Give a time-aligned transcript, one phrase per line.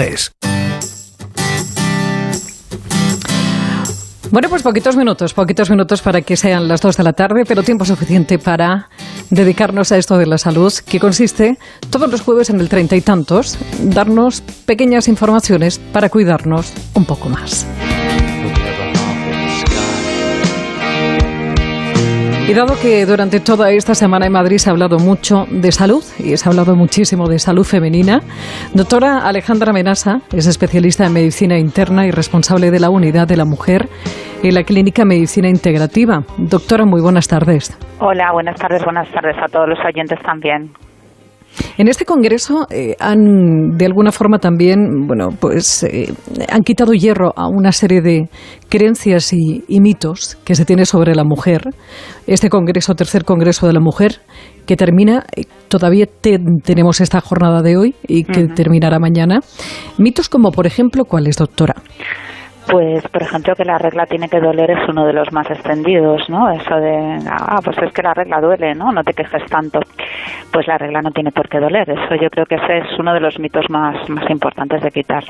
[0.00, 0.32] es.
[4.32, 7.62] Bueno, pues poquitos minutos, poquitos minutos para que sean las dos de la tarde, pero
[7.62, 8.88] tiempo suficiente para
[9.28, 11.58] dedicarnos a esto de la salud, que consiste
[11.90, 17.28] todos los jueves en el treinta y tantos, darnos pequeñas informaciones para cuidarnos un poco
[17.28, 17.66] más.
[22.48, 26.02] Y dado que durante toda esta semana en Madrid se ha hablado mucho de salud
[26.18, 28.20] y se ha hablado muchísimo de salud femenina,
[28.74, 33.44] doctora Alejandra Menasa es especialista en medicina interna y responsable de la unidad de la
[33.44, 33.88] mujer
[34.42, 36.24] en la Clínica Medicina Integrativa.
[36.36, 37.78] Doctora, muy buenas tardes.
[38.00, 40.72] Hola, buenas tardes, buenas tardes a todos los oyentes también.
[41.78, 46.12] En este congreso eh, han, de alguna forma también, bueno, pues eh,
[46.48, 48.28] han quitado hierro a una serie de
[48.68, 51.62] creencias y, mitos que se tiene sobre la mujer.
[52.26, 54.20] Este congreso, tercer congreso de la mujer,
[54.66, 56.06] que termina, eh, todavía
[56.62, 59.40] tenemos esta jornada de hoy y que terminará mañana.
[59.98, 61.74] Mitos como, por ejemplo, ¿cuáles, doctora?
[62.70, 66.28] Pues, por ejemplo, que la regla tiene que doler es uno de los más extendidos,
[66.28, 66.50] ¿no?
[66.50, 68.92] Eso de, ah, pues es que la regla duele, ¿no?
[68.92, 69.80] No te quejes tanto.
[70.52, 71.90] Pues la regla no tiene por qué doler.
[71.90, 75.24] Eso yo creo que ese es uno de los mitos más, más importantes de quitar.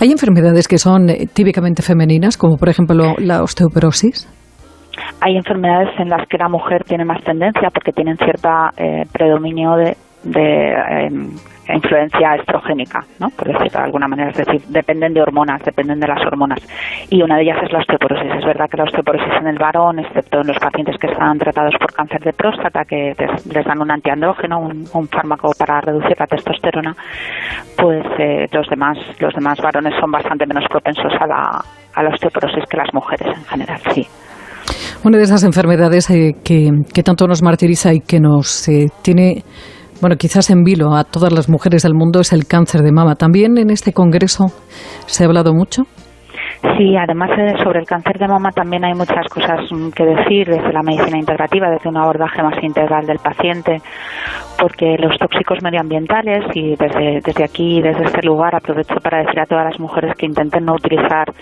[0.00, 4.28] ¿Hay enfermedades que son eh, típicamente femeninas, como por ejemplo la osteoporosis?
[5.20, 9.76] Hay enfermedades en las que la mujer tiene más tendencia porque tienen cierta eh, predominio
[9.76, 11.28] de, de em,
[11.68, 13.28] influencia estrogénica, ¿no?
[13.30, 16.60] por decirlo de alguna manera, es decir, dependen de hormonas, dependen de las hormonas.
[17.10, 18.32] Y una de ellas es la osteoporosis.
[18.38, 21.74] Es verdad que la osteoporosis en el varón, excepto en los pacientes que están tratados
[21.78, 23.14] por cáncer de próstata, que
[23.52, 26.94] les dan un antiandrógeno, un, fármaco para reducir la testosterona,
[27.76, 32.08] pues eh, los demás los demás varones son bastante menos propensos a la, a la
[32.10, 34.06] osteoporosis que las mujeres en general, sí.
[35.04, 39.44] Una de esas enfermedades eh, que, que, tanto nos martiriza y que nos eh, tiene
[40.04, 43.14] bueno, quizás en vilo a todas las mujeres del mundo es el cáncer de mama.
[43.14, 44.48] ¿También en este congreso
[45.06, 45.84] se ha hablado mucho?
[46.76, 50.46] Sí, además eh, sobre el cáncer de mama también hay muchas cosas mm, que decir
[50.46, 53.78] desde la medicina integrativa, desde un abordaje más integral del paciente,
[54.60, 59.46] porque los tóxicos medioambientales, y desde, desde aquí, desde este lugar, aprovecho para decir a
[59.46, 61.32] todas las mujeres que intenten no utilizar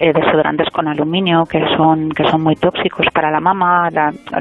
[0.00, 3.88] eh, desodorantes con aluminio que son que son muy tóxicos para la mama.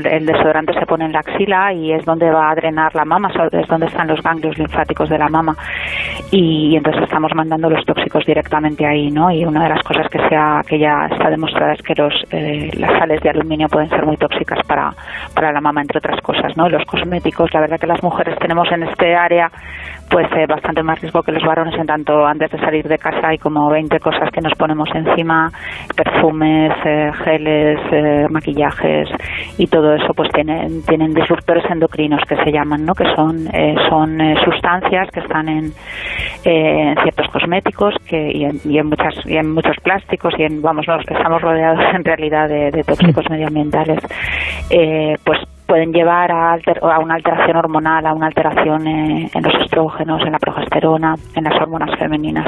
[0.05, 3.29] el desodorante se pone en la axila y es donde va a drenar la mama,
[3.51, 5.57] es donde están los ganglios linfáticos de la mama
[6.31, 9.31] y, entonces estamos mandando los tóxicos directamente ahí, ¿no?
[9.31, 12.71] Y una de las cosas que sea que ya está demostrada es que los eh,
[12.77, 14.93] las sales de aluminio pueden ser muy tóxicas para
[15.35, 16.69] para la mama entre otras cosas, ¿no?
[16.69, 19.51] los cosméticos, la verdad que las mujeres tenemos en este área
[20.09, 23.27] pues eh, bastante más riesgo que los varones en tanto antes de salir de casa
[23.27, 25.48] hay como 20 cosas que nos ponemos encima
[25.95, 29.09] perfumes eh, geles eh, maquillajes
[29.57, 33.49] y todo eso pues tienen tienen disruptores endocrinos que se llaman no que son
[33.89, 35.73] son sustancias que están en,
[36.43, 38.31] ciertos cosméticos que
[38.63, 42.83] y en, muchas y en muchos plásticos y en vamos estamos rodeados en realidad de,
[42.83, 43.99] tóxicos medioambientales
[45.23, 45.39] pues
[45.69, 50.31] pueden llevar a, a, una alteración hormonal, a una alteración eh, en los estrógenos, en
[50.31, 52.47] la progesterona, en las hormonas femeninas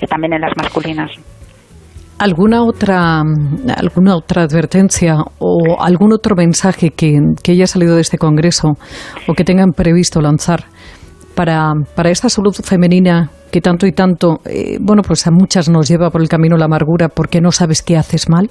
[0.00, 1.10] y también en las masculinas.
[2.18, 3.22] ¿Alguna otra,
[3.76, 8.72] alguna otra advertencia o algún otro mensaje que, que haya salido de este congreso
[9.28, 10.64] o que tengan previsto lanzar
[11.36, 15.88] para, para esta salud femenina que tanto y tanto, eh, bueno, pues a muchas nos
[15.88, 18.50] lleva por el camino la amargura porque no sabes qué haces mal?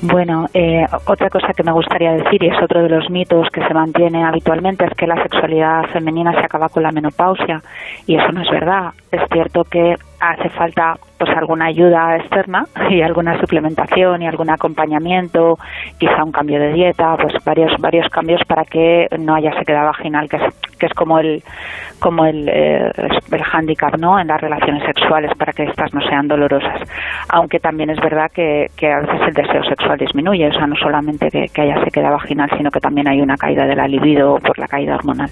[0.00, 3.66] Bueno, eh, otra cosa que me gustaría decir, y es otro de los mitos que
[3.66, 7.60] se mantiene habitualmente, es que la sexualidad femenina se acaba con la menopausia,
[8.06, 8.92] y eso no es verdad.
[9.10, 15.58] Es cierto que hace falta pues alguna ayuda externa y alguna suplementación y algún acompañamiento,
[15.98, 20.28] quizá un cambio de dieta, pues varios varios cambios para que no haya sequedad vaginal,
[20.28, 20.42] que es,
[20.78, 21.42] que es como el
[21.98, 22.90] como el, eh,
[23.32, 24.20] el hándicap ¿no?
[24.20, 26.80] en las relaciones sexuales para que estas no sean dolorosas.
[27.28, 30.76] Aunque también es verdad que, que a veces el deseo sexual disminuye, o sea, no
[30.76, 34.38] solamente que, que haya sequedad vaginal, sino que también hay una caída de la libido
[34.38, 35.30] por la caída hormonal.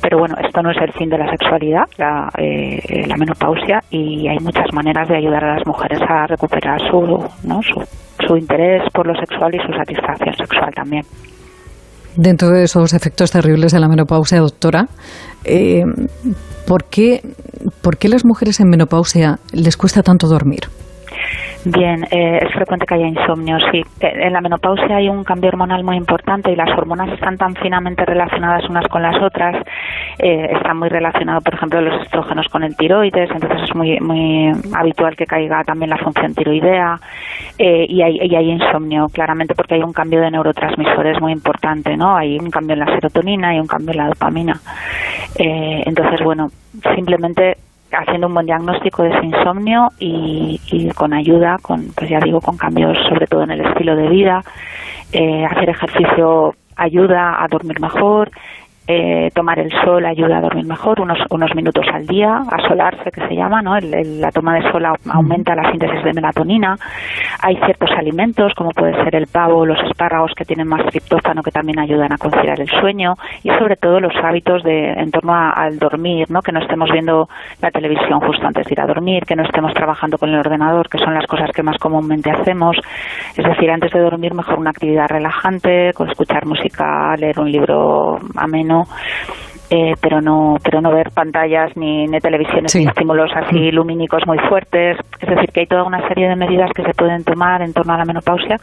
[0.00, 3.99] Pero bueno, esto no es el fin de la sexualidad, la, eh, la menopausia, y
[4.28, 7.00] hay muchas maneras de ayudar a las mujeres a recuperar su,
[7.46, 7.60] ¿no?
[7.62, 7.80] su,
[8.26, 11.02] su interés por lo sexual y su satisfacción sexual también.
[12.16, 14.86] Dentro de esos efectos terribles de la menopausia, doctora,
[15.44, 15.82] eh,
[16.66, 17.20] ¿por, qué,
[17.82, 20.62] ¿por qué las mujeres en menopausia les cuesta tanto dormir?
[21.64, 23.82] Bien, eh, es frecuente que haya insomnio, sí.
[24.00, 27.54] Eh, en la menopausia hay un cambio hormonal muy importante y las hormonas están tan
[27.54, 29.62] finamente relacionadas unas con las otras.
[30.22, 34.52] Eh, están muy relacionados, por ejemplo, los estrógenos con el tiroides, entonces es muy, muy
[34.74, 37.00] habitual que caiga también la función tiroidea
[37.58, 42.16] y, hay, y hay insomnio, claramente porque hay un cambio de neurotransmisores muy importante, ¿no?
[42.16, 44.60] Hay un cambio en la serotonina y un cambio en la dopamina.
[45.36, 46.48] entonces, bueno,
[46.94, 47.56] simplemente
[47.92, 50.58] haciendo un buen diagnóstico de ese insomnio y,
[50.94, 54.42] con ayuda, con pues ya digo, con cambios sobre todo en el estilo de vida,
[55.12, 58.30] eh, hacer ejercicio ayuda a dormir mejor,
[58.92, 63.20] eh, tomar el sol ayuda a dormir mejor, unos, unos minutos al día, asolarse que
[63.28, 63.78] se llama, ¿no?
[63.78, 66.76] la toma de sol aumenta la síntesis de melatonina.
[67.40, 71.52] Hay ciertos alimentos, como puede ser el pavo, los espárragos, que tienen más triptófano, que
[71.52, 73.14] también ayudan a conciliar el sueño.
[73.44, 76.42] Y sobre todo los hábitos de, en torno al dormir, ¿no?
[76.42, 77.28] Que no estemos viendo
[77.62, 80.88] la televisión justo antes de ir a dormir, que no estemos trabajando con el ordenador,
[80.88, 82.76] que son las cosas que más comúnmente hacemos.
[83.36, 88.18] Es decir, antes de dormir, mejor una actividad relajante, con escuchar música, leer un libro
[88.36, 88.79] ameno
[89.70, 93.74] eh, pero no pero no ver pantallas ni, ni televisiones ni estímulos así mm.
[93.74, 94.98] lumínicos muy fuertes.
[95.20, 97.94] Es decir que hay toda una serie de medidas que se pueden tomar en torno
[97.94, 98.56] a la menopausia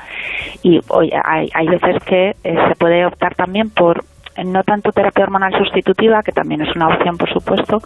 [0.63, 4.03] y hoy hay, hay veces que eh, se puede optar también por
[4.43, 7.79] no tanto terapia hormonal sustitutiva, que también es una opción, por supuesto,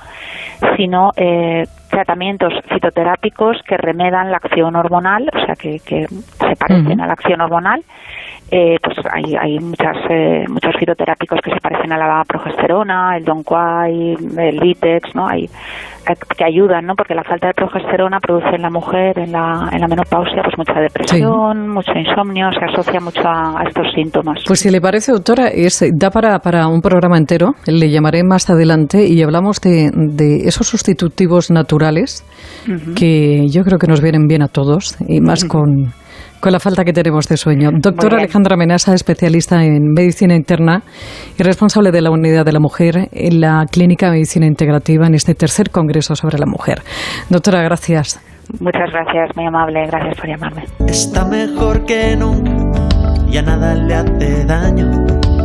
[0.75, 7.07] sino eh, tratamientos fitoterápicos que remedan la acción hormonal, o sea, que, se parecen a
[7.07, 7.83] la acción hormonal
[8.53, 13.23] eh, pues hay, hay muchas, eh, muchos fitoterápicos que se parecen a la progesterona, el
[13.23, 15.25] donquai, el vitex, ¿no?
[15.25, 16.95] Hay, eh, que ayudan, ¿no?
[16.95, 20.57] Porque la falta de progesterona produce en la mujer, en la, en la menopausia, pues
[20.57, 24.43] mucha depresión, mucho insomnio, se asocia mucho a, estos síntomas.
[24.45, 28.49] Pues si le parece, doctora, es, da para, para un programa entero, le llamaré más
[28.49, 32.25] adelante y hablamos de, de esos sustitutivos naturales
[32.97, 35.93] que yo creo que nos vienen bien a todos y más con
[36.41, 37.69] con la falta que tenemos de sueño.
[37.71, 40.81] Doctora Alejandra Menasa, especialista en medicina interna
[41.37, 45.13] y responsable de la unidad de la mujer en la Clínica de Medicina Integrativa en
[45.13, 46.81] este tercer Congreso sobre la Mujer.
[47.29, 48.19] Doctora, gracias.
[48.59, 49.85] Muchas gracias, muy amable.
[49.87, 50.63] Gracias por llamarme.
[50.87, 52.51] Está mejor que nunca,
[53.29, 55.40] ya nada le hace daño